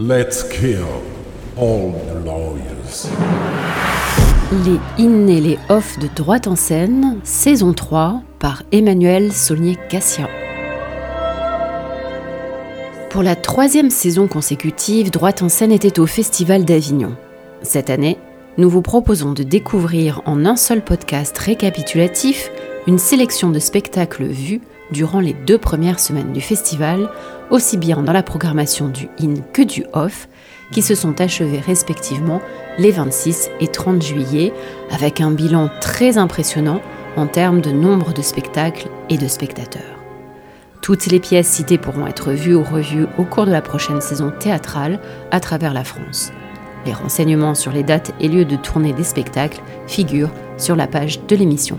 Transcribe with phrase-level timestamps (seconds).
[0.00, 0.86] Let's kill
[1.56, 3.08] all the lawyers.
[4.64, 10.28] Les in et les off de Droite en scène, saison 3, par Emmanuel Saulnier-Cassia.
[13.10, 17.16] Pour la troisième saison consécutive, Droite en scène était au Festival d'Avignon.
[17.62, 18.18] Cette année,
[18.56, 22.52] nous vous proposons de découvrir en un seul podcast récapitulatif
[22.86, 24.60] une sélection de spectacles vus
[24.90, 27.10] durant les deux premières semaines du festival,
[27.50, 30.28] aussi bien dans la programmation du in que du off,
[30.72, 32.40] qui se sont achevés respectivement
[32.78, 34.52] les 26 et 30 juillet,
[34.90, 36.80] avec un bilan très impressionnant
[37.16, 39.82] en termes de nombre de spectacles et de spectateurs.
[40.82, 44.32] Toutes les pièces citées pourront être vues ou revues au cours de la prochaine saison
[44.38, 46.32] théâtrale à travers la France.
[46.86, 51.20] Les renseignements sur les dates et lieux de tournée des spectacles figurent sur la page
[51.26, 51.76] de l'émission.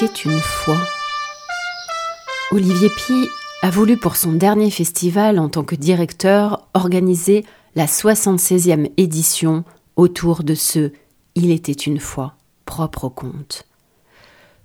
[0.00, 0.78] Était une fois.
[2.52, 3.28] Olivier Pi
[3.62, 9.64] a voulu pour son dernier festival en tant que directeur organiser la 76e édition
[9.96, 10.92] autour de ce
[11.34, 13.64] Il était une fois propre au conte.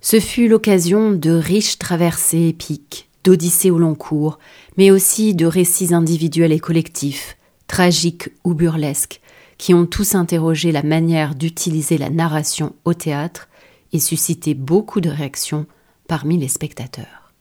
[0.00, 4.38] Ce fut l'occasion de riches traversées épiques, d'odyssées au long cours,
[4.76, 9.20] mais aussi de récits individuels et collectifs, tragiques ou burlesques,
[9.58, 13.48] qui ont tous interrogé la manière d'utiliser la narration au théâtre
[13.94, 15.66] et suscité beaucoup de réactions
[16.08, 17.32] parmi les spectateurs.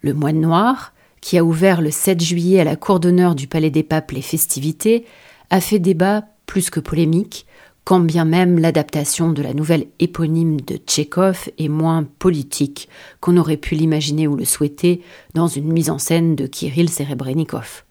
[0.00, 3.70] Le Moine Noir, qui a ouvert le 7 juillet à la cour d'honneur du Palais
[3.70, 5.06] des Papes les festivités,
[5.50, 7.46] a fait débat plus que polémique,
[7.84, 12.88] quand bien même l'adaptation de la nouvelle éponyme de Tchékov est moins politique
[13.20, 15.02] qu'on aurait pu l'imaginer ou le souhaiter
[15.34, 17.84] dans une mise en scène de Kirill Serebrennikov.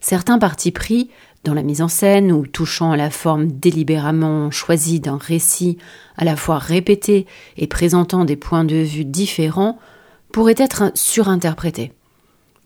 [0.00, 1.10] Certains partis pris
[1.44, 5.78] dans la mise en scène ou touchant à la forme délibérément choisie d'un récit
[6.16, 9.78] à la fois répété et présentant des points de vue différents
[10.32, 11.92] pourraient être surinterprétés.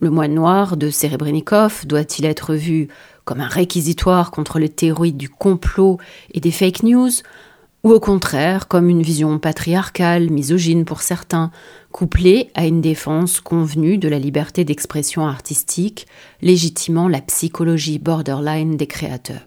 [0.01, 2.89] Le moine noir de Serebrennikov doit-il être vu
[3.25, 5.99] comme un réquisitoire contre les théories du complot
[6.33, 7.11] et des fake news,
[7.84, 11.53] ou au contraire comme une vision patriarcale, misogyne pour certains,
[11.93, 16.06] couplée à une défense convenue de la liberté d'expression artistique,
[16.41, 19.47] légitimant la psychologie borderline des créateurs.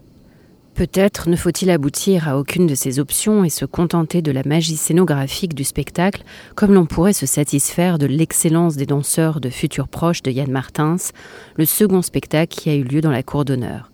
[0.74, 4.76] Peut-être ne faut-il aboutir à aucune de ces options et se contenter de la magie
[4.76, 6.22] scénographique du spectacle,
[6.54, 11.10] comme l'on pourrait se satisfaire de l'excellence des danseurs de futurs proches de Yann Martins,
[11.56, 13.90] le second spectacle qui a eu lieu dans la cour d'honneur.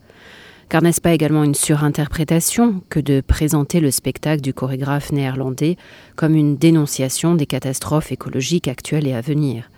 [0.74, 5.76] Car n'est-ce pas également une surinterprétation que de présenter le spectacle du chorégraphe néerlandais
[6.16, 9.70] comme une dénonciation des catastrophes écologiques actuelles et à venir?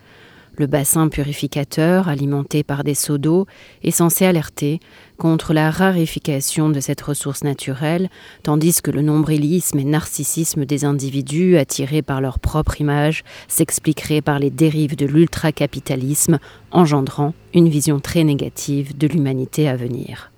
[0.57, 3.45] Le bassin purificateur, alimenté par des seaux d'eau,
[3.83, 4.81] est censé alerter
[5.19, 8.09] contre la rarification de cette ressource naturelle,
[8.43, 14.39] tandis que le nombrilisme et narcissisme des individus, attirés par leur propre image, s'expliquerait par
[14.39, 16.39] les dérives de l'ultracapitalisme,
[16.71, 20.31] engendrant une vision très négative de l'humanité à venir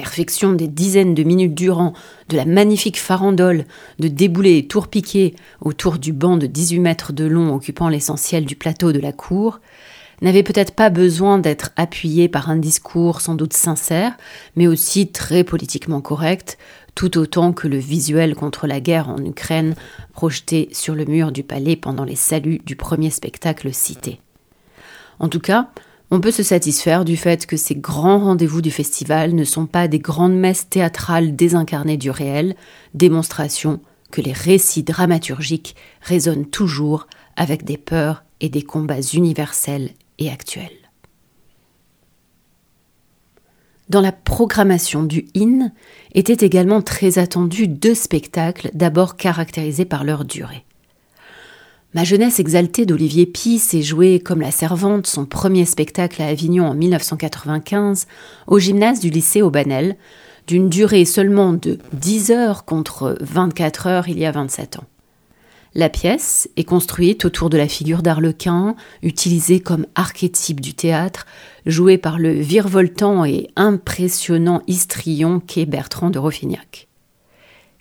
[0.00, 1.92] perfection des dizaines de minutes durant
[2.30, 3.66] de la magnifique farandole
[3.98, 8.46] de déboulés et tours piqués autour du banc de 18 mètres de long occupant l'essentiel
[8.46, 9.60] du plateau de la cour,
[10.22, 14.16] n'avait peut-être pas besoin d'être appuyé par un discours sans doute sincère,
[14.56, 16.56] mais aussi très politiquement correct,
[16.94, 19.74] tout autant que le visuel contre la guerre en Ukraine
[20.14, 24.18] projeté sur le mur du palais pendant les saluts du premier spectacle cité.
[25.18, 25.68] En tout cas,
[26.10, 29.86] on peut se satisfaire du fait que ces grands rendez-vous du festival ne sont pas
[29.86, 32.56] des grandes messes théâtrales désincarnées du réel,
[32.94, 37.06] démonstration que les récits dramaturgiques résonnent toujours
[37.36, 40.68] avec des peurs et des combats universels et actuels.
[43.88, 45.72] Dans la programmation du IN
[46.14, 50.64] étaient également très attendus deux spectacles d'abord caractérisés par leur durée.
[51.92, 56.68] Ma jeunesse exaltée d'Olivier Py s'est jouée comme la servante son premier spectacle à Avignon
[56.68, 58.06] en 1995
[58.46, 59.96] au gymnase du lycée Aubanel,
[60.46, 64.84] d'une durée seulement de 10 heures contre 24 heures il y a 27 ans.
[65.74, 71.26] La pièce est construite autour de la figure d'Arlequin, utilisée comme archétype du théâtre,
[71.66, 76.89] jouée par le virevoltant et impressionnant histrion qu'est Bertrand de Roffignac.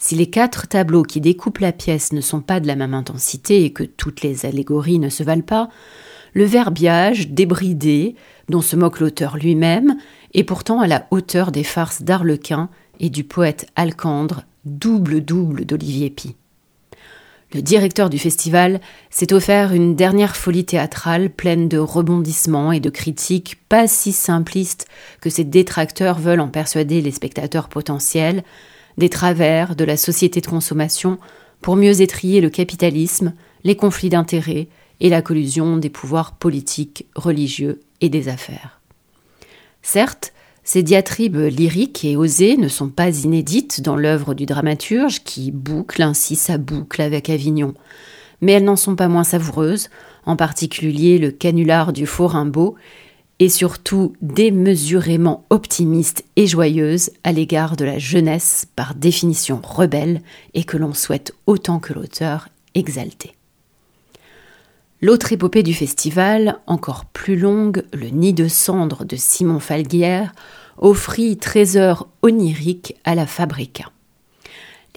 [0.01, 3.65] Si les quatre tableaux qui découpent la pièce ne sont pas de la même intensité
[3.65, 5.67] et que toutes les allégories ne se valent pas,
[6.33, 8.15] le verbiage débridé
[8.47, 9.97] dont se moque l'auteur lui-même
[10.33, 12.69] est pourtant à la hauteur des farces d'Arlequin
[13.01, 16.35] et du poète Alcandre, double-double d'Olivier Py.
[17.53, 18.79] Le directeur du festival
[19.09, 24.87] s'est offert une dernière folie théâtrale pleine de rebondissements et de critiques pas si simplistes
[25.19, 28.43] que ses détracteurs veulent en persuader les spectateurs potentiels,
[28.99, 31.17] des travers de la société de consommation
[31.61, 34.67] pour mieux étrier le capitalisme, les conflits d'intérêts
[34.99, 38.81] et la collusion des pouvoirs politiques, religieux et des affaires.
[39.81, 45.51] Certes, ces diatribes lyriques et osées ne sont pas inédites dans l'œuvre du dramaturge qui
[45.51, 47.73] boucle ainsi sa boucle avec Avignon,
[48.41, 49.89] mais elles n'en sont pas moins savoureuses,
[50.25, 52.75] en particulier le canular du faux Rimbaud,
[53.39, 60.21] et surtout démesurément optimiste et joyeuse à l'égard de la jeunesse par définition rebelle
[60.53, 63.35] et que l'on souhaite autant que l'auteur exalter.
[65.01, 70.33] L'autre épopée du festival, encore plus longue, Le Nid de cendres de Simon Falguière,
[70.77, 73.91] offrit trésor onirique à la Fabrica.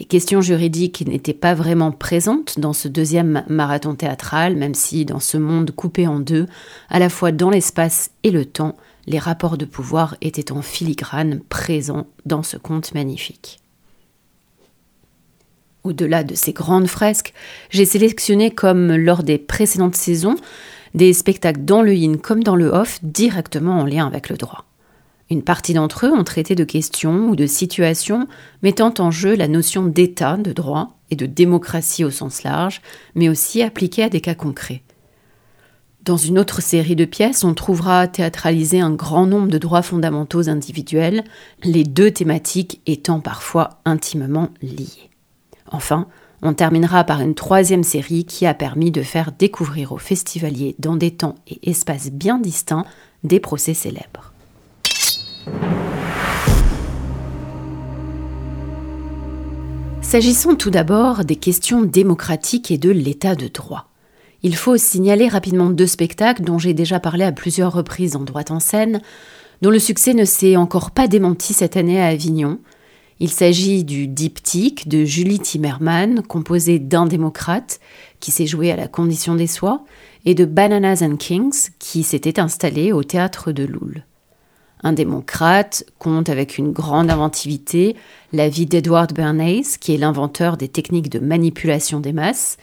[0.02, 5.20] Les questions juridiques n'étaient pas vraiment présentes dans ce deuxième marathon théâtral, même si dans
[5.20, 6.48] ce monde coupé en deux,
[6.90, 8.74] à la fois dans l'espace et le temps,
[9.06, 13.60] les rapports de pouvoir étaient en filigrane présents dans ce conte magnifique.
[15.84, 17.32] Au-delà de ces grandes fresques,
[17.70, 20.34] j'ai sélectionné, comme lors des précédentes saisons,
[20.94, 24.64] des spectacles dans le yin comme dans le off, directement en lien avec le droit.
[25.32, 28.28] Une partie d'entre eux ont traité de questions ou de situations
[28.62, 32.82] mettant en jeu la notion d'État, de droit et de démocratie au sens large,
[33.14, 34.82] mais aussi appliquée à des cas concrets.
[36.04, 40.50] Dans une autre série de pièces, on trouvera théâtralisé un grand nombre de droits fondamentaux
[40.50, 41.24] individuels,
[41.64, 45.08] les deux thématiques étant parfois intimement liées.
[45.70, 46.08] Enfin,
[46.42, 50.96] on terminera par une troisième série qui a permis de faire découvrir aux festivaliers dans
[50.96, 52.84] des temps et espaces bien distincts
[53.24, 54.31] des procès célèbres.
[60.00, 63.88] S'agissons tout d'abord des questions démocratiques et de l'état de droit.
[64.42, 68.50] Il faut signaler rapidement deux spectacles dont j'ai déjà parlé à plusieurs reprises en droite
[68.50, 69.00] en scène,
[69.62, 72.58] dont le succès ne s'est encore pas démenti cette année à Avignon,
[73.22, 77.78] il s'agit du diptyque de Julie Timmerman, composé d'un démocrate
[78.18, 79.84] qui s'est joué à la condition des soies,
[80.24, 84.04] et de Bananas and Kings, qui s'était installé au théâtre de Loul.
[84.84, 87.94] Un démocrate compte avec une grande inventivité
[88.32, 92.56] la vie d'Edward Bernays, qui est l'inventeur des techniques de manipulation des masses,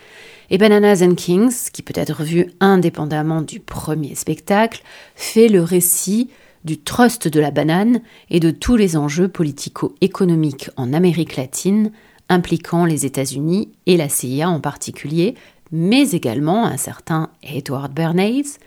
[0.49, 4.81] et Bananas and Kings, qui peut être vu indépendamment du premier spectacle,
[5.15, 6.29] fait le récit
[6.65, 11.91] du trust de la banane et de tous les enjeux politico-économiques en Amérique latine,
[12.27, 15.35] impliquant les États-Unis et la CIA en particulier,
[15.71, 18.57] mais également un certain Edward Bernays,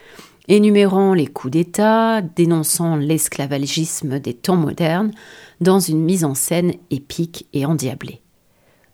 [0.49, 5.13] énumérant les coups d'État, dénonçant l'esclavagisme des temps modernes,
[5.61, 8.21] dans une mise en scène épique et endiablée.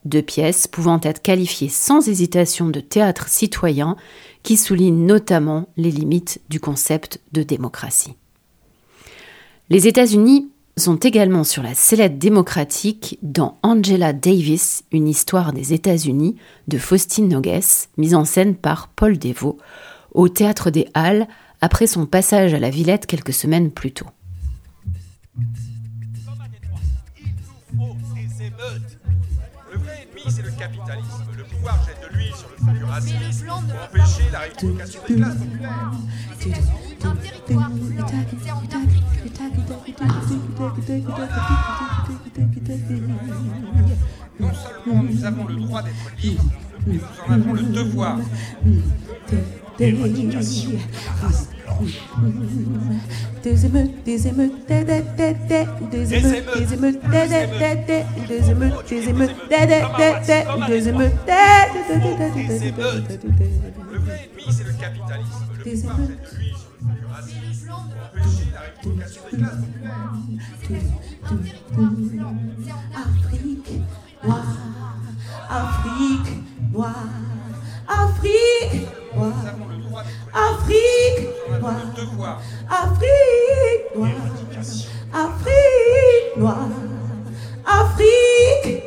[0.05, 3.97] Deux pièces pouvant être qualifiées sans hésitation de théâtre citoyen,
[4.43, 8.15] qui soulignent notamment les limites du concept de démocratie.
[9.71, 16.37] Les États-Unis sont également sur la sellette démocratique dans Angela Davis, une histoire des États-Unis
[16.69, 17.61] de Faustine Nogues,
[17.97, 19.59] mise en scène par Paul Devaux,
[20.13, 21.29] au Théâtre des Halles
[21.61, 24.07] après son passage à la Villette quelques semaines plus tôt.
[29.71, 31.25] Le vrai ennemi, c'est le capitalisme.
[31.37, 35.37] Le pouvoir jette de l'huile sur le feu du racisme pour empêcher la des classes.
[44.41, 46.45] Non seulement nous avons le droit d'être libres,
[46.87, 48.19] mais nous en avons le devoir.
[49.81, 50.73] Éradication
[51.23, 52.01] race blanche.
[53.43, 57.49] Des émeutes, des émeutes, des émeutes, des émeutes, des émeutes, des émeutes,
[58.27, 58.87] des émeutes,
[60.67, 61.15] des émeutes,
[63.93, 65.47] Le vrai ennemi, c'est le capitalisme.
[65.65, 67.73] C'est le racisme
[68.83, 70.09] pour empêcher la des.
[72.95, 73.71] Afrique
[74.25, 74.57] noire,
[75.49, 76.31] Afrique
[76.73, 77.09] noire,
[77.87, 79.45] Afrique noire,
[80.39, 81.29] Afrique
[81.61, 82.41] noire,
[82.71, 84.11] Afrique noire,
[85.13, 86.69] Afrique noire,
[87.67, 88.83] Afrique.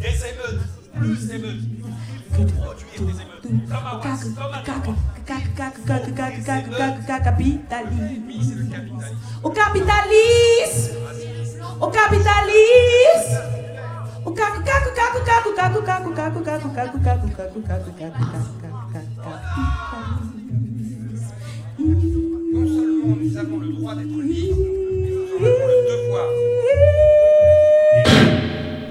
[0.00, 0.64] Des émeutes,
[0.98, 1.62] plus d'émeutes.
[2.30, 3.68] Il faut produire des émeutes.
[3.68, 4.94] Comme à Caen.
[9.42, 10.94] Au capitalisme,
[11.80, 13.38] au capitalisme,
[14.24, 14.88] au caco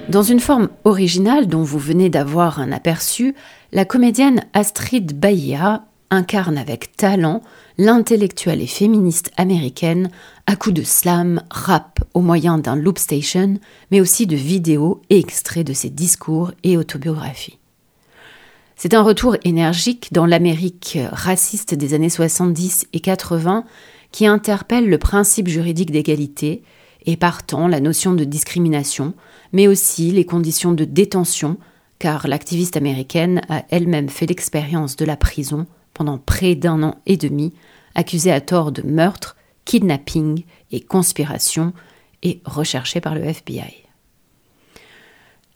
[0.10, 3.36] Dans une forme originale dont vous venez d'avoir un aperçu,
[3.74, 7.42] la comédienne Astrid Bahia incarne avec talent
[7.78, 10.10] l'intellectuelle et féministe américaine
[10.46, 13.60] à coups de slam, rap au moyen d'un loop station,
[13.92, 17.60] mais aussi de vidéos et extraits de ses discours et autobiographies.
[18.80, 23.66] C'est un retour énergique dans l'Amérique raciste des années 70 et 80
[24.12, 26.62] qui interpelle le principe juridique d'égalité
[27.08, 29.16] et partant la notion de discrimination,
[29.52, 31.58] mais aussi les conditions de détention,
[31.98, 35.66] car l'activiste américaine a elle-même fait l'expérience de la prison
[35.96, 37.54] pendant près d'un an et demi,
[37.96, 41.74] accusée à tort de meurtre, kidnapping et conspiration,
[42.22, 43.88] et recherchée par le FBI.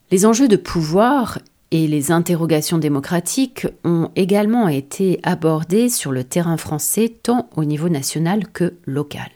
[0.09, 1.37] Les enjeux de pouvoir
[1.71, 7.89] et les interrogations démocratiques ont également été abordés sur le terrain français tant au niveau
[7.89, 9.31] national que local.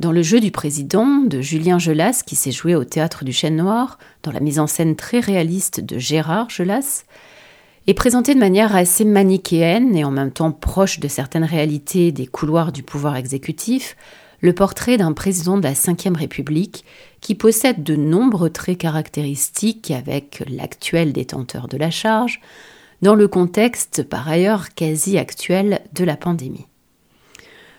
[0.00, 3.56] Dans le jeu du président de Julien Gelas, qui s'est joué au théâtre du Chêne
[3.56, 7.04] Noir, dans la mise en scène très réaliste de Gérard Gelas,
[7.86, 12.26] est présenté de manière assez manichéenne et en même temps proche de certaines réalités des
[12.26, 13.96] couloirs du pouvoir exécutif,
[14.42, 16.84] le portrait d'un président de la Ve République
[17.20, 22.40] qui possède de nombreux traits caractéristiques avec l'actuel détenteur de la charge,
[23.00, 26.66] dans le contexte par ailleurs quasi actuel de la pandémie.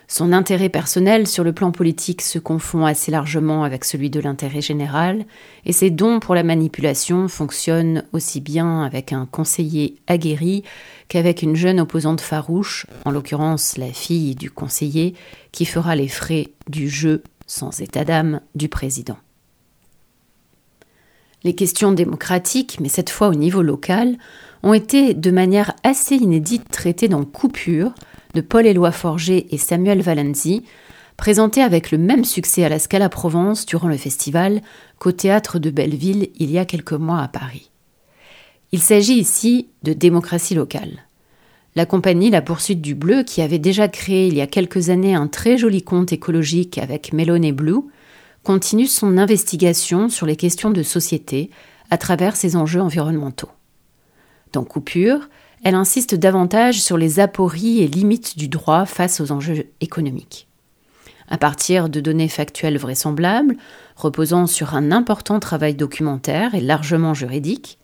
[0.06, 4.60] Son intérêt personnel sur le plan politique se confond assez largement avec celui de l'intérêt
[4.60, 5.24] général,
[5.64, 10.62] et ses dons pour la manipulation fonctionnent aussi bien avec un conseiller aguerri
[11.08, 15.14] qu'avec une jeune opposante farouche, en l'occurrence la fille du conseiller,
[15.52, 19.16] qui fera les frais du jeu sans état d'âme du président.
[21.44, 24.16] Les questions démocratiques, mais cette fois au niveau local,
[24.62, 27.94] ont été de manière assez inédite traitées dans Coupure,
[28.34, 30.64] de Paul-Éloi Forger et Samuel Valenzi,
[31.16, 34.60] présenté avec le même succès à la Scala Provence durant le festival
[34.98, 37.70] qu'au théâtre de Belleville il y a quelques mois à Paris.
[38.72, 41.04] Il s'agit ici de démocratie locale.
[41.76, 45.14] La compagnie La Poursuite du Bleu, qui avait déjà créé il y a quelques années
[45.14, 47.82] un très joli conte écologique avec Melon Blue,
[48.42, 51.50] continue son investigation sur les questions de société
[51.90, 53.50] à travers ses enjeux environnementaux.
[54.52, 55.28] Dans Coupure,
[55.64, 60.46] elle insiste davantage sur les apories et limites du droit face aux enjeux économiques.
[61.26, 63.56] À partir de données factuelles vraisemblables,
[63.96, 67.78] reposant sur un important travail documentaire et largement juridique,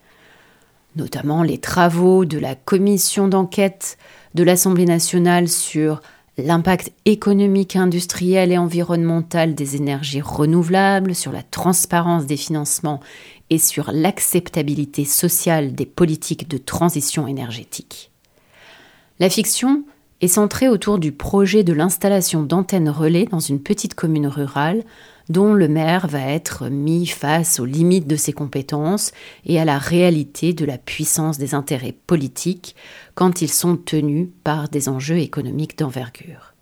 [0.95, 3.97] notamment les travaux de la commission d'enquête
[4.35, 6.01] de l'Assemblée nationale sur
[6.37, 12.99] l'impact économique, industriel et environnemental des énergies renouvelables, sur la transparence des financements
[13.51, 18.09] et sur l'acceptabilité sociale des politiques de transition énergétique.
[19.19, 19.83] La fiction
[20.21, 24.83] est centrée autour du projet de l'installation d'antennes relais dans une petite commune rurale
[25.29, 29.11] dont le maire va être mis face aux limites de ses compétences
[29.45, 32.75] et à la réalité de la puissance des intérêts politiques
[33.15, 36.53] quand ils sont tenus par des enjeux économiques d'envergure.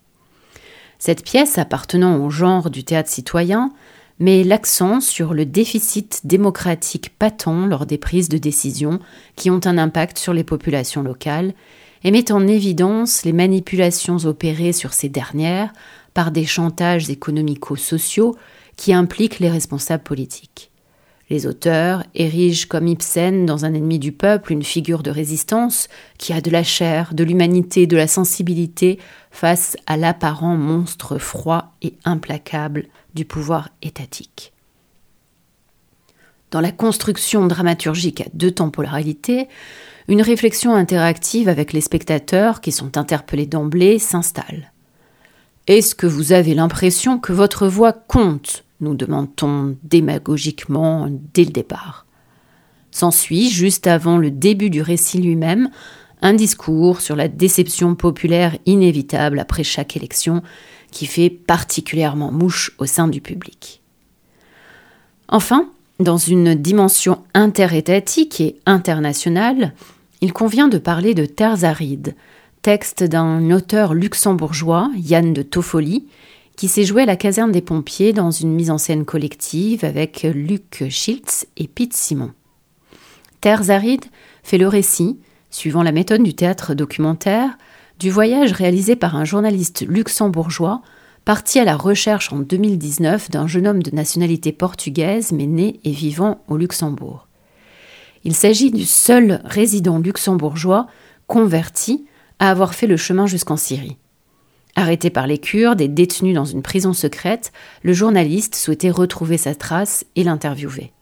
[0.98, 3.72] Cette pièce appartenant au genre du théâtre citoyen
[4.20, 9.00] met l'accent sur le déficit démocratique patent lors des prises de décision
[9.36, 11.54] qui ont un impact sur les populations locales
[12.04, 15.72] et met en évidence les manipulations opérées sur ces dernières
[16.14, 18.36] par des chantages économico-sociaux
[18.76, 20.72] qui impliquent les responsables politiques.
[21.30, 26.34] Les auteurs érigent comme Ibsen dans un ennemi du peuple une figure de résistance qui
[26.34, 28.98] a de la chair, de l'humanité, de la sensibilité
[29.30, 34.54] face à l'apparent monstre froid et implacable du pouvoir étatique.
[36.52, 39.48] Dans la construction dramaturgique à deux temporalités,
[40.08, 44.72] une réflexion interactive avec les spectateurs qui sont interpellés d'emblée s'installe.
[45.68, 52.06] Est-ce que vous avez l'impression que votre voix compte nous demande-t-on démagogiquement dès le départ.
[52.92, 55.70] S'ensuit, juste avant le début du récit lui-même,
[56.22, 60.42] un discours sur la déception populaire inévitable après chaque élection
[60.92, 63.82] qui fait particulièrement mouche au sein du public.
[65.28, 65.70] Enfin,
[66.00, 69.74] dans une dimension interétatique et internationale,
[70.22, 72.16] il convient de parler de Terres arides,
[72.62, 76.08] texte d'un auteur luxembourgeois, Yann de Toffoli,
[76.56, 80.24] qui s'est joué à la caserne des pompiers dans une mise en scène collective avec
[80.24, 82.32] Luc Schiltz et Pete Simon.
[83.40, 84.06] Terres arides
[84.44, 85.20] fait le récit,
[85.52, 87.58] suivant la méthode du théâtre documentaire,
[88.00, 90.82] du voyage réalisé par un journaliste luxembourgeois
[91.26, 95.92] parti à la recherche en 2019 d'un jeune homme de nationalité portugaise mais né et
[95.92, 97.28] vivant au Luxembourg.
[98.24, 100.88] Il s'agit du seul résident luxembourgeois
[101.28, 102.06] converti
[102.40, 103.98] à avoir fait le chemin jusqu'en Syrie.
[104.76, 107.52] Arrêté par les Kurdes et détenu dans une prison secrète,
[107.84, 110.94] le journaliste souhaitait retrouver sa trace et l'interviewer.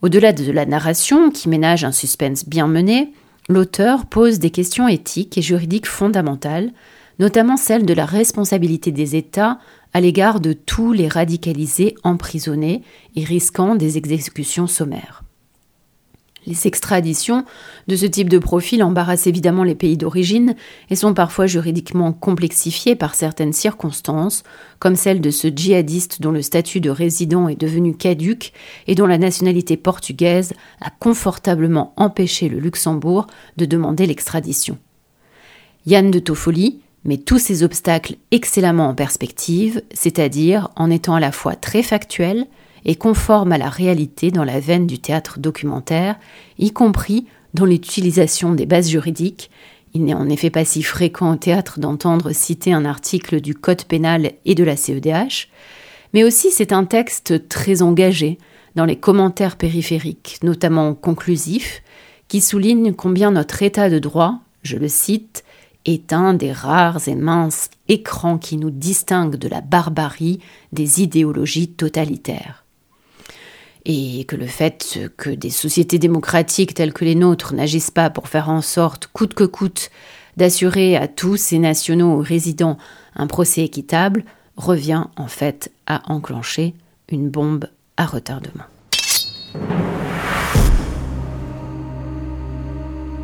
[0.00, 3.12] Au-delà de la narration, qui ménage un suspense bien mené,
[3.48, 6.72] l'auteur pose des questions éthiques et juridiques fondamentales,
[7.18, 9.58] notamment celle de la responsabilité des États
[9.92, 12.82] à l'égard de tous les radicalisés emprisonnés
[13.16, 15.21] et risquant des exécutions sommaires.
[16.46, 17.44] Les extraditions
[17.86, 20.56] de ce type de profil embarrassent évidemment les pays d'origine
[20.90, 24.42] et sont parfois juridiquement complexifiées par certaines circonstances,
[24.80, 28.52] comme celle de ce djihadiste dont le statut de résident est devenu caduque
[28.88, 34.78] et dont la nationalité portugaise a confortablement empêché le Luxembourg de demander l'extradition.
[35.86, 41.32] Yann de Toffoli met tous ces obstacles excellemment en perspective, c'est-à-dire en étant à la
[41.32, 42.46] fois très factuel,
[42.84, 46.16] et conforme à la réalité dans la veine du théâtre documentaire,
[46.58, 49.50] y compris dans l'utilisation des bases juridiques.
[49.94, 53.84] Il n'est en effet pas si fréquent au théâtre d'entendre citer un article du Code
[53.84, 55.48] pénal et de la CEDH,
[56.14, 58.38] mais aussi c'est un texte très engagé
[58.74, 61.82] dans les commentaires périphériques, notamment conclusifs,
[62.28, 65.44] qui souligne combien notre état de droit, je le cite,
[65.84, 70.38] est un des rares et minces écrans qui nous distinguent de la barbarie
[70.72, 72.61] des idéologies totalitaires
[73.84, 78.28] et que le fait que des sociétés démocratiques telles que les nôtres n'agissent pas pour
[78.28, 79.90] faire en sorte, coûte que coûte,
[80.36, 82.78] d'assurer à tous ces nationaux résidents
[83.16, 84.24] un procès équitable
[84.56, 86.74] revient en fait à enclencher
[87.08, 88.64] une bombe à retardement.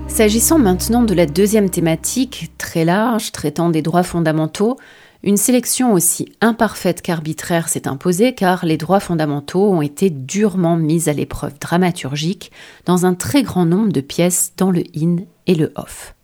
[0.08, 4.76] S'agissant maintenant de la deuxième thématique, très large, traitant des droits fondamentaux,
[5.24, 11.08] une sélection aussi imparfaite qu'arbitraire s'est imposée car les droits fondamentaux ont été durement mis
[11.08, 12.52] à l'épreuve dramaturgique
[12.84, 16.14] dans un très grand nombre de pièces dans le in et le off.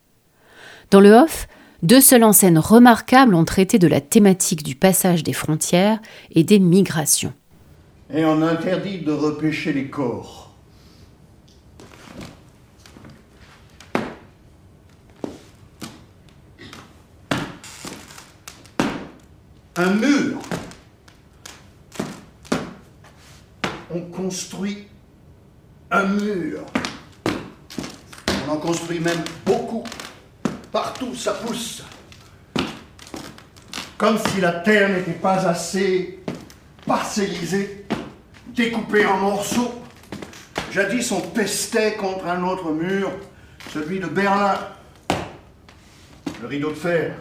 [0.90, 1.48] Dans le off,
[1.82, 5.98] deux seules en remarquables ont traité de la thématique du passage des frontières
[6.30, 7.32] et des migrations.
[8.14, 10.43] Et on interdit de repêcher les corps.
[19.76, 20.38] Un mur.
[23.90, 24.86] On construit
[25.90, 26.60] un mur.
[28.46, 29.84] On en construit même beaucoup.
[30.70, 31.82] Partout, ça pousse.
[33.96, 36.20] Comme si la terre n'était pas assez
[36.86, 37.86] parcellisée,
[38.48, 39.82] découpée en morceaux.
[40.72, 43.10] Jadis, on pestait contre un autre mur,
[43.72, 44.58] celui de Berlin.
[46.42, 47.14] Le rideau de fer.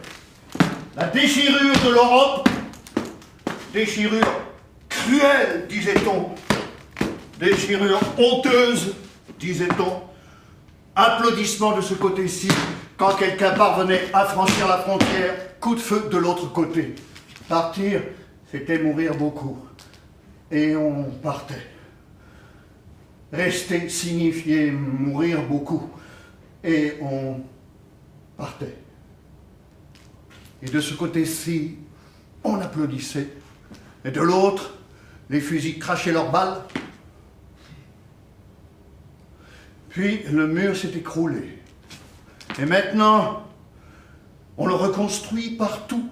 [0.96, 2.48] La déchirure de l'Europe,
[3.72, 4.40] déchirure
[4.88, 6.30] cruelle, disait-on,
[7.40, 8.94] déchirure honteuse,
[9.40, 10.02] disait-on,
[10.94, 12.48] applaudissement de ce côté-ci
[12.96, 16.94] quand quelqu'un parvenait à franchir la frontière, coup de feu de l'autre côté.
[17.48, 18.00] Partir,
[18.52, 19.58] c'était mourir beaucoup.
[20.52, 21.66] Et on partait.
[23.32, 25.90] Rester signifiait mourir beaucoup.
[26.62, 27.40] Et on
[28.36, 28.83] partait.
[30.64, 31.76] Et de ce côté-ci,
[32.42, 33.28] on applaudissait.
[34.04, 34.74] Et de l'autre,
[35.28, 36.62] les fusils crachaient leurs balles.
[39.90, 41.58] Puis le mur s'est écroulé.
[42.58, 43.46] Et maintenant,
[44.56, 46.08] on le reconstruit partout.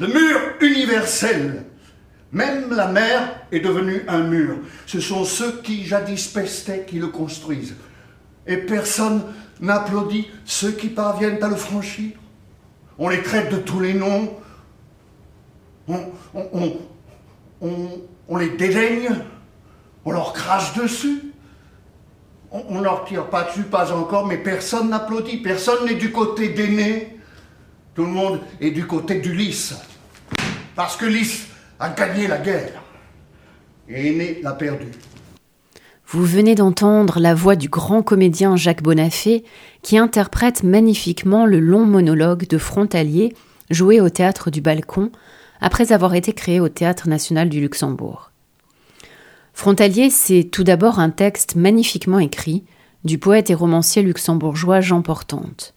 [0.00, 1.64] Le mur universel.
[2.32, 4.58] Même la mer est devenue un mur.
[4.86, 7.76] Ce sont ceux qui jadis pestaient qui le construisent.
[8.46, 9.22] Et personne
[9.60, 12.10] n'applaudit ceux qui parviennent à le franchir.
[12.98, 14.36] On les traite de tous les noms.
[15.88, 16.10] On,
[18.36, 19.10] les dédaigne.
[20.04, 21.32] On leur crache dessus.
[22.50, 25.38] On ne leur tire pas dessus, pas encore, mais personne n'applaudit.
[25.38, 27.18] Personne n'est du côté d'aîné.
[27.94, 29.74] Tout le monde est du côté d'Ulysse.
[30.76, 31.46] Parce que Lys
[31.78, 32.82] a gagné la guerre.
[33.88, 34.92] Et Aîné l'a perdue.
[36.14, 39.42] Vous venez d'entendre la voix du grand comédien Jacques Bonafé
[39.82, 43.34] qui interprète magnifiquement le long monologue de Frontalier
[43.68, 45.10] joué au théâtre du Balcon
[45.60, 48.30] après avoir été créé au Théâtre national du Luxembourg.
[49.54, 52.62] Frontalier, c'est tout d'abord un texte magnifiquement écrit
[53.02, 55.73] du poète et romancier luxembourgeois Jean Portante.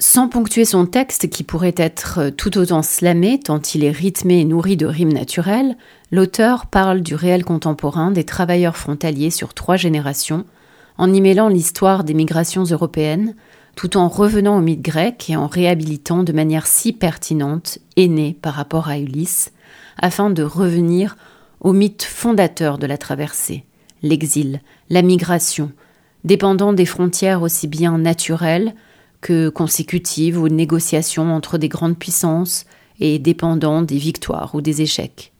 [0.00, 4.44] Sans ponctuer son texte, qui pourrait être tout autant slamé tant il est rythmé et
[4.44, 5.76] nourri de rimes naturelles,
[6.12, 10.44] l'auteur parle du réel contemporain des travailleurs frontaliers sur trois générations,
[10.98, 13.34] en y mêlant l'histoire des migrations européennes,
[13.74, 18.54] tout en revenant au mythe grec et en réhabilitant de manière si pertinente Aîné par
[18.54, 19.50] rapport à Ulysse,
[20.00, 21.16] afin de revenir
[21.60, 23.64] au mythe fondateur de la traversée,
[24.02, 25.72] l'exil, la migration,
[26.22, 28.74] dépendant des frontières aussi bien naturelles
[29.20, 32.66] que consécutives aux négociations entre des grandes puissances
[33.00, 35.32] et dépendant des victoires ou des échecs.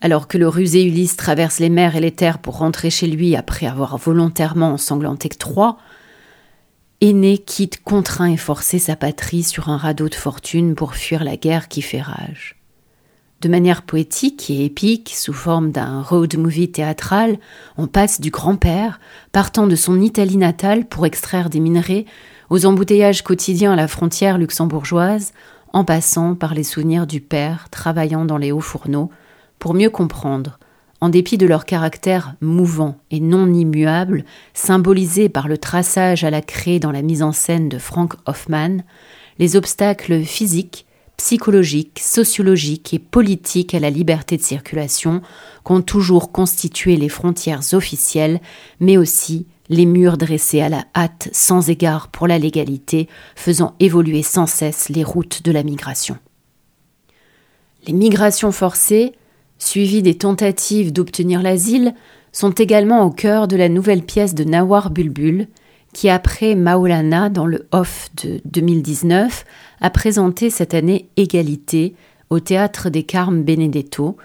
[0.00, 3.36] Alors que le rusé Ulysse traverse les mers et les terres pour rentrer chez lui
[3.36, 5.78] après avoir volontairement ensanglanté Troie,
[7.00, 11.36] Aîné quitte contraint et forcé sa patrie sur un radeau de fortune pour fuir la
[11.36, 12.56] guerre qui fait rage.
[13.40, 17.38] De manière poétique et épique, sous forme d'un road movie théâtral,
[17.76, 19.00] on passe du grand-père,
[19.32, 22.06] partant de son Italie natale pour extraire des minerais,
[22.50, 25.32] aux embouteillages quotidiens à la frontière luxembourgeoise,
[25.72, 29.10] en passant par les souvenirs du père travaillant dans les hauts fourneaux,
[29.58, 30.58] pour mieux comprendre,
[31.00, 36.42] en dépit de leur caractère mouvant et non immuable, symbolisé par le traçage à la
[36.42, 38.78] craie dans la mise en scène de Frank Hoffman,
[39.38, 45.22] les obstacles physiques, psychologiques, sociologiques et politiques à la liberté de circulation
[45.62, 48.40] qu'ont toujours constitué les frontières officielles,
[48.80, 54.22] mais aussi les murs dressés à la hâte sans égard pour la légalité, faisant évoluer
[54.22, 56.18] sans cesse les routes de la migration.
[57.86, 59.12] Les migrations forcées,
[59.58, 61.94] suivies des tentatives d'obtenir l'asile,
[62.32, 65.48] sont également au cœur de la nouvelle pièce de Nawar Bulbul,
[65.92, 69.44] qui, après Maolana dans le Off de 2019,
[69.80, 71.94] a présenté cette année Égalité
[72.30, 74.16] au théâtre des Carmes Benedetto,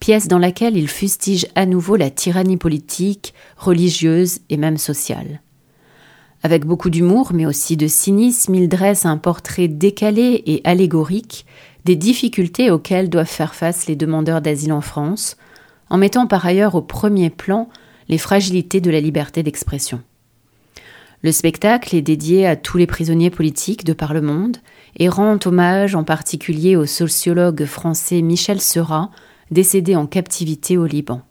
[0.00, 5.40] pièce dans laquelle il fustige à nouveau la tyrannie politique, religieuse et même sociale.
[6.42, 11.46] Avec beaucoup d'humour, mais aussi de cynisme, il dresse un portrait décalé et allégorique
[11.84, 15.36] des difficultés auxquelles doivent faire face les demandeurs d'asile en France,
[15.90, 17.68] en mettant par ailleurs au premier plan
[18.08, 20.00] les fragilités de la liberté d'expression.
[21.22, 24.58] Le spectacle est dédié à tous les prisonniers politiques de par le monde
[24.96, 29.10] et rend hommage en particulier au sociologue français Michel Seurat,
[29.50, 31.22] décédé en captivité au Liban.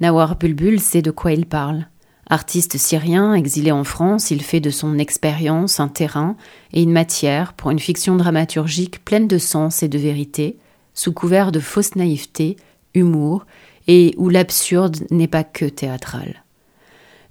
[0.00, 1.86] Nawar Bulbul sait de quoi il parle.
[2.30, 6.36] Artiste syrien exilé en France, il fait de son expérience un terrain
[6.72, 10.58] et une matière pour une fiction dramaturgique pleine de sens et de vérité,
[10.92, 12.56] sous couvert de fausse naïveté,
[12.94, 13.46] humour,
[13.86, 16.44] et où l'absurde n'est pas que théâtral.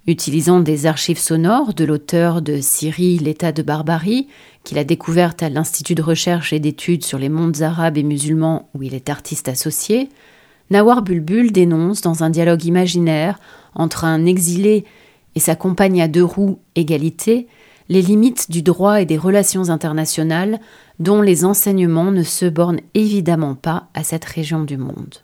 [0.08, 4.26] Utilisant des archives sonores de l'auteur de Syrie, l'état de barbarie,
[4.64, 8.70] qu'il a découverte à l'Institut de recherche et d'études sur les mondes arabes et musulmans
[8.72, 10.08] où il est artiste associé,
[10.70, 13.38] Nawar Bulbul dénonce dans un dialogue imaginaire
[13.74, 14.86] entre un exilé
[15.34, 17.46] et sa compagne à deux roues égalité
[17.90, 20.58] les limites du droit et des relations internationales
[21.00, 25.16] dont les enseignements ne se bornent évidemment pas à cette région du monde.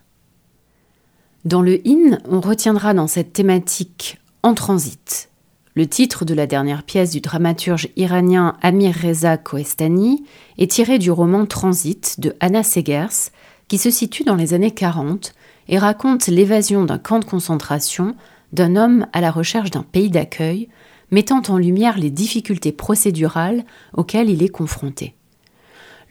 [1.43, 5.29] Dans le IN, on retiendra dans cette thématique en transit.
[5.73, 10.23] Le titre de la dernière pièce du dramaturge iranien Amir Reza Kohestani
[10.59, 13.31] est tiré du roman Transit de Anna Segers,
[13.67, 15.33] qui se situe dans les années 40
[15.67, 18.15] et raconte l'évasion d'un camp de concentration
[18.53, 20.69] d'un homme à la recherche d'un pays d'accueil,
[21.09, 23.65] mettant en lumière les difficultés procédurales
[23.97, 25.15] auxquelles il est confronté.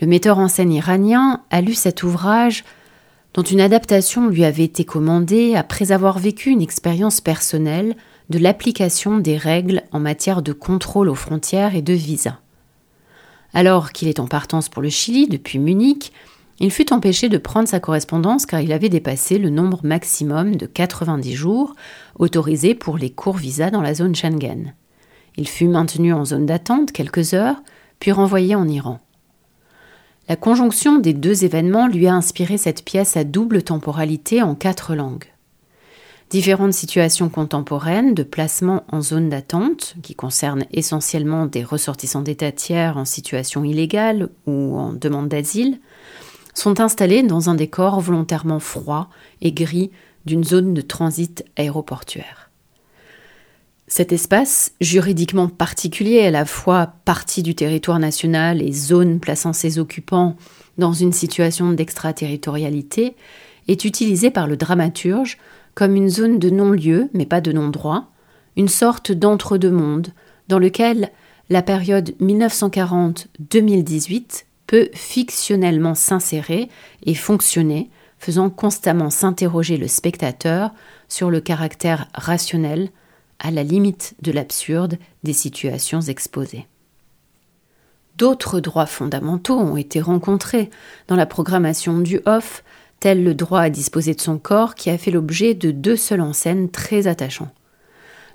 [0.01, 2.65] Le metteur en scène iranien a lu cet ouvrage
[3.33, 7.95] dont une adaptation lui avait été commandée après avoir vécu une expérience personnelle
[8.31, 12.41] de l'application des règles en matière de contrôle aux frontières et de visa.
[13.53, 16.13] Alors qu'il est en partance pour le Chili depuis Munich,
[16.61, 20.67] il fut empêché de prendre sa correspondance car il avait dépassé le nombre maximum de
[20.67, 21.75] 90 jours
[22.19, 24.75] autorisés pour les courts visas dans la zone Schengen.
[25.37, 27.61] Il fut maintenu en zone d'attente quelques heures,
[27.99, 29.01] puis renvoyé en Iran.
[30.29, 34.95] La conjonction des deux événements lui a inspiré cette pièce à double temporalité en quatre
[34.95, 35.34] langues.
[36.35, 42.97] Différentes situations contemporaines de placement en zone d'attente, qui concernent essentiellement des ressortissants d'État tiers
[42.97, 45.79] en situation illégale ou en demande d'asile,
[46.53, 49.11] sont installés dans un décor volontairement froid
[49.43, 49.93] et gris
[50.27, 52.51] d'une zone de transit aéroportuaire.
[53.87, 59.79] Cet espace, juridiquement particulier, à la fois partie du territoire national et zone plaçant ses
[59.79, 60.35] occupants
[60.79, 63.15] dans une situation d'extraterritorialité,
[63.69, 65.39] est utilisé par le dramaturge
[65.75, 68.11] comme une zone de non-lieu, mais pas de non-droit,
[68.57, 70.09] une sorte d'entre-deux-mondes,
[70.49, 71.11] dans lequel
[71.51, 76.69] la période 1940-2018 peut fictionnellement s'insérer
[77.05, 80.71] et fonctionner, faisant constamment s'interroger le spectateur
[81.09, 82.89] sur le caractère rationnel,
[83.41, 86.67] à la limite de l'absurde, des situations exposées.
[88.17, 90.71] D'autres droits fondamentaux ont été rencontrés
[91.09, 92.63] dans la programmation du OFF,
[93.13, 96.33] le droit à disposer de son corps qui a fait l'objet de deux seuls en
[96.33, 97.53] scène très attachants?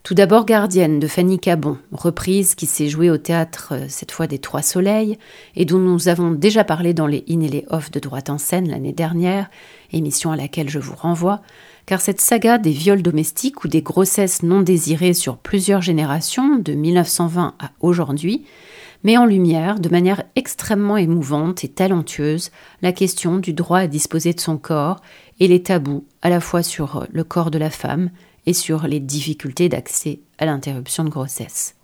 [0.03, 4.27] Tout d'abord Gardienne de Fanny Cabon, reprise qui s'est jouée au théâtre euh, cette fois
[4.27, 5.17] des Trois Soleils
[5.55, 8.37] et dont nous avons déjà parlé dans les in et les off de droite en
[8.37, 9.49] scène l'année dernière,
[9.91, 11.41] émission à laquelle je vous renvoie,
[11.85, 16.73] car cette saga des viols domestiques ou des grossesses non désirées sur plusieurs générations, de
[16.73, 18.45] 1920 à aujourd'hui,
[19.03, 24.33] met en lumière, de manière extrêmement émouvante et talentueuse, la question du droit à disposer
[24.33, 25.01] de son corps
[25.39, 28.09] et les tabous à la fois sur le corps de la femme
[28.45, 31.75] et sur les difficultés d'accès à l'interruption de grossesse.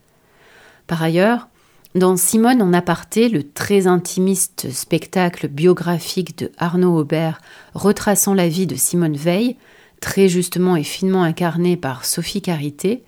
[0.88, 1.47] Par ailleurs,
[1.95, 7.39] dans Simone en aparté, le très intimiste spectacle biographique de Arnaud Aubert
[7.73, 9.56] retraçant la vie de Simone Veil,
[10.01, 13.04] très justement et finement incarné par Sophie Carité,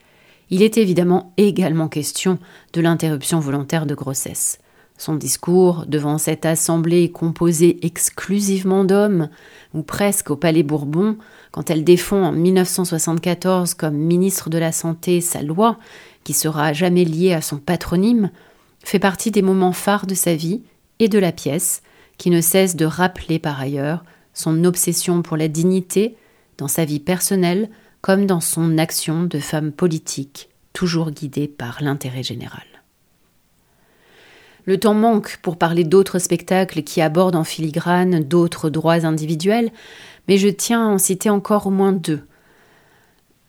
[0.50, 2.40] il est évidemment également question
[2.74, 4.60] de l'interruption volontaire de grossesse.
[4.98, 9.30] Son discours devant cette assemblée composée exclusivement d'hommes,
[9.76, 11.18] ou presque au Palais Bourbon,
[11.52, 15.78] quand elle défend en 1974 comme ministre de la Santé sa loi,
[16.24, 18.32] qui sera jamais liée à son patronyme,
[18.84, 20.64] fait partie des moments phares de sa vie
[21.00, 21.84] et de la pièce,
[22.18, 26.16] qui ne cesse de rappeler par ailleurs son obsession pour la dignité
[26.58, 27.70] dans sa vie personnelle
[28.02, 32.64] comme dans son action de femme politique, toujours guidée par l'intérêt général.
[34.66, 39.72] Le temps manque pour parler d'autres spectacles qui abordent en filigrane d'autres droits individuels,
[40.28, 42.22] mais je tiens à en citer encore au moins deux.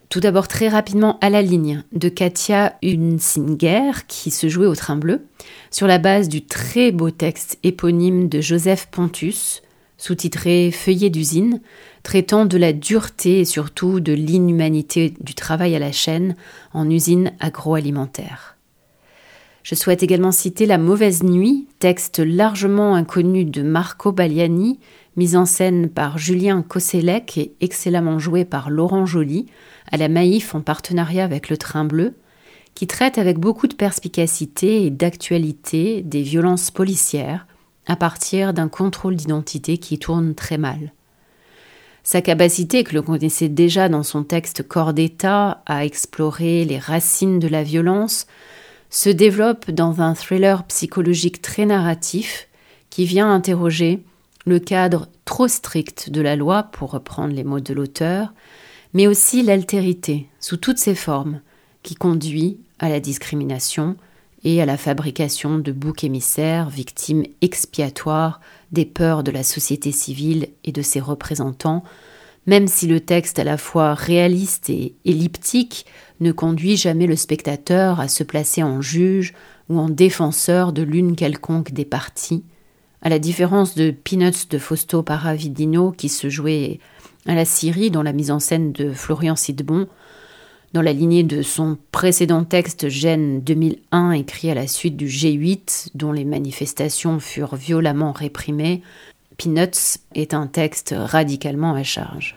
[0.07, 4.95] Tout d'abord très rapidement à la ligne de Katia Hunsinger qui se jouait au train
[4.95, 5.27] bleu,
[5.69, 9.61] sur la base du très beau texte éponyme de Joseph Pontus,
[9.99, 11.61] sous-titré Feuillet d'usine,
[12.01, 16.35] traitant de la dureté et surtout de l'inhumanité du travail à la chaîne
[16.73, 18.55] en usine agroalimentaire.
[19.61, 24.79] Je souhaite également citer La mauvaise nuit, texte largement inconnu de Marco Baliani,
[25.17, 29.47] mis en scène par Julien Kosselec et excellemment joué par Laurent Joly,
[29.91, 32.15] à la Maïf en partenariat avec le Train Bleu,
[32.73, 37.45] qui traite avec beaucoup de perspicacité et d'actualité des violences policières
[37.89, 40.93] à partir d'un contrôle d'identité qui tourne très mal.
[42.03, 47.39] Sa capacité, que l'on connaissait déjà dans son texte Corps d'État, à explorer les racines
[47.39, 48.27] de la violence,
[48.89, 52.47] se développe dans un thriller psychologique très narratif
[52.89, 54.03] qui vient interroger
[54.45, 58.33] le cadre trop strict de la loi, pour reprendre les mots de l'auteur,
[58.93, 61.41] mais aussi l'altérité, sous toutes ses formes,
[61.83, 63.95] qui conduit à la discrimination
[64.43, 68.39] et à la fabrication de boucs émissaires, victimes expiatoires
[68.71, 71.83] des peurs de la société civile et de ses représentants,
[72.45, 75.85] même si le texte à la fois réaliste et elliptique
[76.19, 79.33] ne conduit jamais le spectateur à se placer en juge
[79.69, 82.43] ou en défenseur de l'une quelconque des parties,
[83.01, 86.79] à la différence de Peanuts de Fausto Paravidino qui se jouait
[87.25, 89.87] à la Syrie dans la mise en scène de Florian Sidbon,
[90.73, 95.89] dans la lignée de son précédent texte Gênes 2001 écrit à la suite du G8
[95.95, 98.81] dont les manifestations furent violemment réprimées,
[99.37, 102.35] Peanuts est un texte radicalement à charge.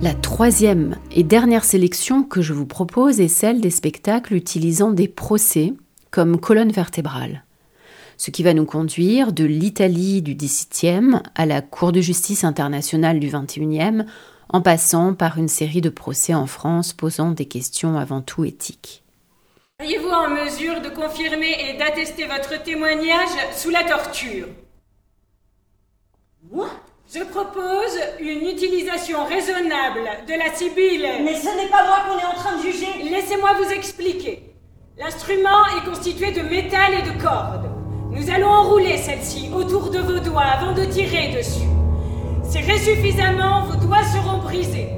[0.00, 5.08] La troisième et dernière sélection que je vous propose est celle des spectacles utilisant des
[5.08, 5.72] procès
[6.12, 7.42] comme colonne vertébrale.
[8.18, 13.20] Ce qui va nous conduire de l'Italie du XVIIe à la Cour de justice internationale
[13.20, 14.04] du XXIe,
[14.50, 19.04] en passant par une série de procès en France posant des questions avant tout éthiques.
[19.80, 24.48] Seriez-vous en mesure de confirmer et d'attester votre témoignage sous la torture?
[26.50, 26.68] Moi?
[27.14, 31.08] Je propose une utilisation raisonnable de la sibylle.
[31.24, 33.10] Mais ce n'est pas moi qu'on est en train de juger.
[33.10, 34.42] Laissez-moi vous expliquer.
[34.98, 37.77] L'instrument est constitué de métal et de cordes.
[38.10, 41.68] Nous allons enrouler celle-ci autour de vos doigts avant de tirer dessus.
[42.42, 44.88] Serrez suffisamment, vos doigts seront brisés.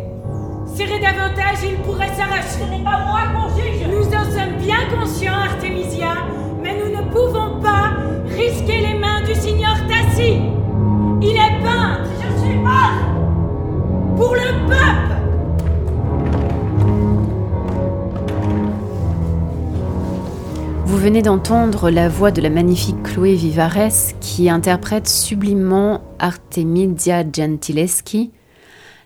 [0.66, 2.60] Serrez davantage, il pourrait s'arracher.
[2.60, 3.84] Ce n'est pas moi qu'on juge.
[3.88, 6.14] Nous en sommes bien conscients, Artemisia,
[6.62, 7.94] mais nous ne pouvons pas
[8.28, 10.49] risquer les mains du signor Tassi.
[21.00, 28.32] Venez d'entendre la voix de la magnifique Chloé Vivares qui interprète sublimement Artemisia Gentileschi.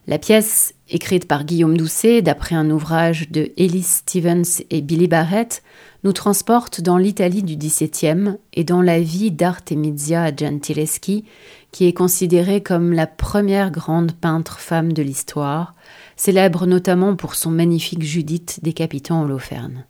[0.09, 5.63] La pièce, écrite par Guillaume Doucet d'après un ouvrage de Ellis Stevens et Billy Barrett,
[6.03, 11.25] nous transporte dans l'Italie du XVIIe et dans la vie d'Artemisia Gentileschi,
[11.71, 15.77] qui est considérée comme la première grande peintre femme de l'histoire,
[16.17, 19.85] célèbre notamment pour son magnifique Judith décapitant Holoferne.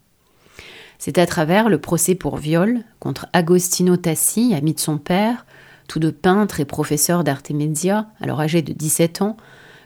[1.06, 5.44] C'est à travers le procès pour viol contre Agostino Tassi, ami de son père,
[5.86, 9.36] tous deux peintres et professeurs d'Artemisia, alors âgé de 17 ans,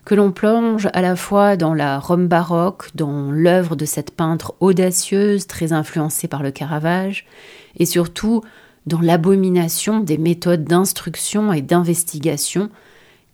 [0.04, 4.54] que l'on plonge à la fois dans la Rome baroque, dans l'œuvre de cette peintre
[4.60, 7.26] audacieuse, très influencée par le Caravage,
[7.80, 8.42] et surtout
[8.86, 12.70] dans l'abomination des méthodes d'instruction et d'investigation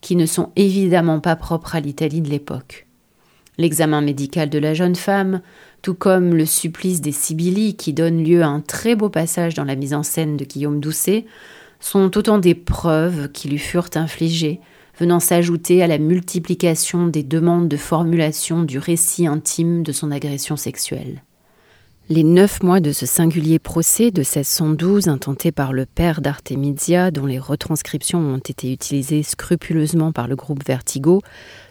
[0.01, 2.84] qui ne sont évidemment pas propres à l'Italie de l'époque.
[3.57, 5.41] L'examen médical de la jeune femme,
[5.83, 9.65] tout comme le supplice des Sibylli qui donne lieu à un très beau passage dans
[9.65, 11.25] la mise en scène de Guillaume Doucet,
[11.79, 14.61] sont autant des preuves qui lui furent infligées,
[14.99, 20.57] venant s'ajouter à la multiplication des demandes de formulation du récit intime de son agression
[20.57, 21.23] sexuelle.
[22.11, 27.25] Les neuf mois de ce singulier procès de 1612 intenté par le père d'Artemisia, dont
[27.25, 31.23] les retranscriptions ont été utilisées scrupuleusement par le groupe Vertigo,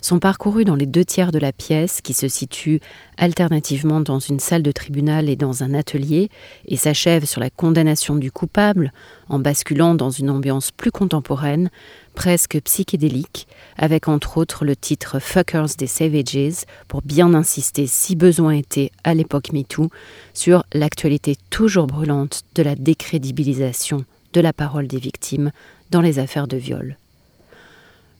[0.01, 2.79] sont parcourus dans les deux tiers de la pièce, qui se situe
[3.17, 6.29] alternativement dans une salle de tribunal et dans un atelier,
[6.65, 8.91] et s'achève sur la condamnation du coupable,
[9.29, 11.69] en basculant dans une ambiance plus contemporaine,
[12.13, 13.47] presque psychédélique,
[13.77, 19.13] avec entre autres le titre Fuckers des Savages, pour bien insister, si besoin était à
[19.13, 19.89] l'époque MeToo,
[20.33, 25.51] sur l'actualité toujours brûlante de la décrédibilisation de la parole des victimes
[25.91, 26.97] dans les affaires de viol.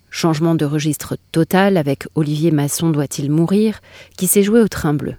[0.10, 3.80] Changement de registre total avec Olivier Masson doit-il mourir,
[4.16, 5.16] qui s'est joué au train bleu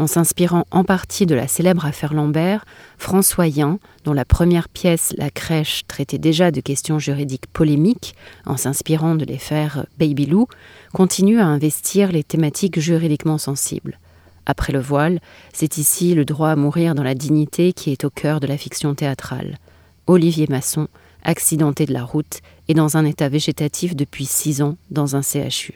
[0.00, 2.64] en s'inspirant en partie de la célèbre affaire Lambert,
[2.96, 8.14] François Yen, dont la première pièce, La crèche, traitait déjà de questions juridiques polémiques,
[8.46, 10.46] en s'inspirant de l'affaire Baby Lou,
[10.94, 13.98] continue à investir les thématiques juridiquement sensibles.
[14.46, 15.20] Après le voile,
[15.52, 18.56] c'est ici le droit à mourir dans la dignité qui est au cœur de la
[18.56, 19.58] fiction théâtrale.
[20.06, 20.88] Olivier Masson,
[21.24, 25.74] accidenté de la route, est dans un état végétatif depuis six ans dans un CHU.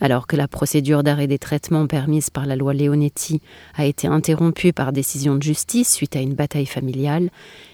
[0.00, 3.40] Alors que la procédure d'arrêt des traitements permise par la loi Leonetti
[3.74, 7.30] a été interrompue par décision de justice suite à une bataille familiale,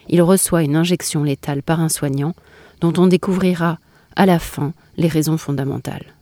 [0.07, 2.33] il reçoit une injection létale par un soignant
[2.79, 3.79] dont on découvrira
[4.15, 6.13] à la fin les raisons fondamentales.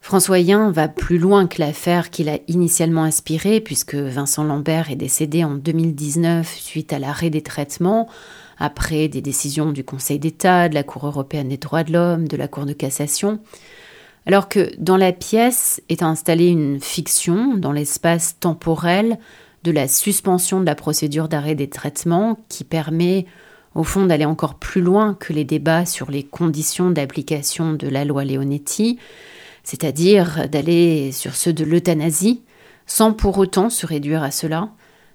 [0.00, 4.96] François Yen va plus loin que l'affaire qu'il a initialement inspirée, puisque Vincent Lambert est
[4.96, 8.08] décédé en 2019 suite à l'arrêt des traitements,
[8.58, 12.36] après des décisions du Conseil d'État, de la Cour européenne des droits de l'homme, de
[12.36, 13.40] la Cour de cassation
[14.28, 19.18] alors que dans la pièce est installée une fiction dans l'espace temporel
[19.64, 23.24] de la suspension de la procédure d'arrêt des traitements qui permet
[23.74, 28.04] au fond d'aller encore plus loin que les débats sur les conditions d'application de la
[28.04, 28.98] loi Leonetti,
[29.64, 32.42] c'est-à-dire d'aller sur ceux de l'euthanasie,
[32.86, 34.68] sans pour autant se réduire à cela,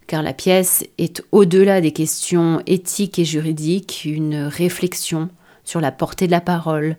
[0.07, 5.29] car la pièce est au-delà des questions éthiques et juridiques une réflexion
[5.65, 6.97] sur la portée de la parole,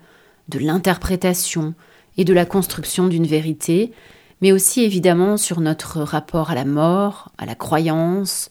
[0.49, 1.75] de l'interprétation,
[2.17, 3.93] et de la construction d'une vérité,
[4.41, 8.51] mais aussi évidemment sur notre rapport à la mort, à la croyance,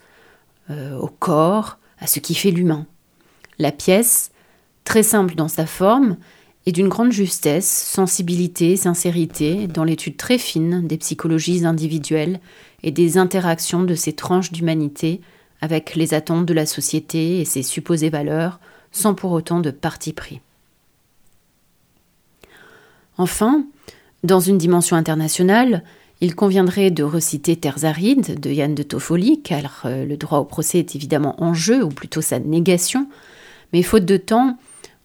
[0.70, 2.86] euh, au corps, à ce qui fait l'humain.
[3.60, 4.32] La pièce,
[4.84, 6.18] très simple dans sa forme,
[6.66, 12.40] est d'une grande justesse, sensibilité, sincérité dans l'étude très fine des psychologies individuelles
[12.84, 15.22] et des interactions de ces tranches d'humanité
[15.62, 18.60] avec les attentes de la société et ses supposées valeurs,
[18.92, 20.42] sans pour autant de parti pris.
[23.18, 23.66] Enfin,
[24.24, 25.84] dans une dimension internationale,
[26.22, 30.46] il conviendrait de reciter Terres arides de Yann de Toffoli, car euh, le droit au
[30.46, 33.08] procès est évidemment en jeu, ou plutôt sa négation.
[33.74, 34.58] Mais faute de temps,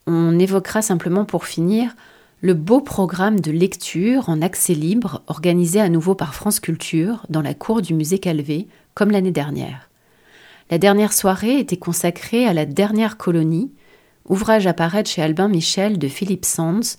[0.07, 1.95] on évoquera simplement pour finir
[2.41, 7.43] le beau programme de lecture en accès libre organisé à nouveau par France Culture dans
[7.43, 9.91] la cour du musée Calvé, comme l'année dernière.
[10.71, 13.73] La dernière soirée était consacrée à la dernière colonie,
[14.29, 16.99] ouvrage à chez Albin Michel de Philippe Sands,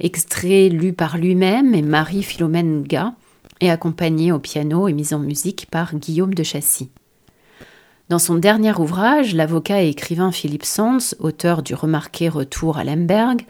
[0.00, 3.14] extrait lu par lui-même et Marie-Philomène Ga,
[3.60, 6.90] et accompagné au piano et mis en musique par Guillaume de Chassis.
[8.08, 13.42] Dans son dernier ouvrage, l'avocat et écrivain Philippe Sands, auteur du remarqué Retour à Lemberg,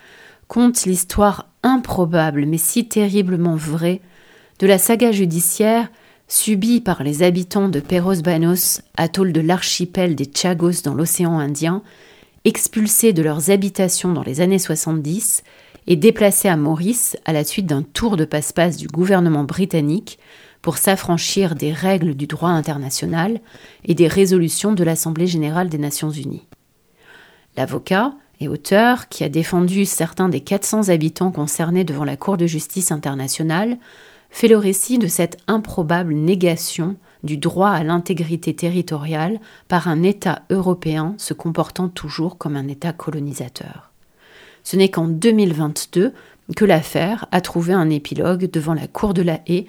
[0.48, 4.00] conte l'histoire improbable mais si terriblement vraie
[4.58, 5.88] de la saga judiciaire
[6.28, 11.82] subie par les habitants de Perros Banos, atoll de l'archipel des Chagos dans l'océan Indien,
[12.44, 15.42] expulsés de leurs habitations dans les années 70
[15.90, 20.20] et déplacé à Maurice à la suite d'un tour de passe-passe du gouvernement britannique
[20.62, 23.40] pour s'affranchir des règles du droit international
[23.84, 26.46] et des résolutions de l'Assemblée générale des Nations unies.
[27.56, 32.46] L'avocat et auteur, qui a défendu certains des 400 habitants concernés devant la Cour de
[32.46, 33.76] justice internationale,
[34.30, 36.94] fait le récit de cette improbable négation
[37.24, 42.92] du droit à l'intégrité territoriale par un État européen se comportant toujours comme un État
[42.92, 43.89] colonisateur.
[44.70, 46.12] Ce n'est qu'en 2022
[46.54, 49.66] que l'affaire a trouvé un épilogue devant la Cour de la Haye,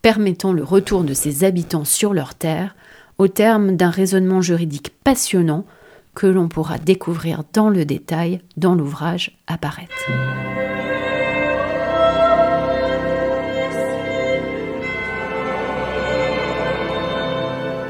[0.00, 2.74] permettant le retour de ses habitants sur leurs terres,
[3.18, 5.66] au terme d'un raisonnement juridique passionnant
[6.14, 9.92] que l'on pourra découvrir dans le détail dans l'ouvrage Apparaître.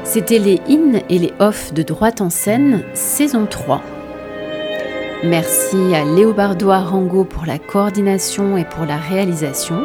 [0.03, 3.81] C'était les in et les off de Droite en scène, saison 3.
[5.23, 9.83] Merci à Léobardo Arango pour la coordination et pour la réalisation.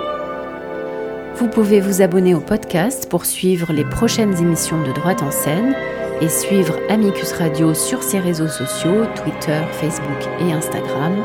[1.35, 5.75] Vous pouvez vous abonner au podcast pour suivre les prochaines émissions de Droite en scène
[6.21, 11.17] et suivre Amicus Radio sur ses réseaux sociaux, Twitter, Facebook et Instagram,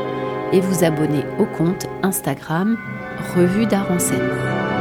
[0.52, 2.76] et vous abonner au compte Instagram
[3.36, 4.79] Revue d'Art en scène.